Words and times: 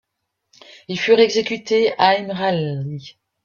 Ils 0.87 0.99
furent 0.99 1.19
exécutés 1.19 1.93
à 1.99 2.17
İmralı. 2.17 2.97